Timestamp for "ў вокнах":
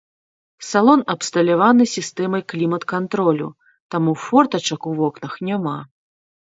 4.89-5.33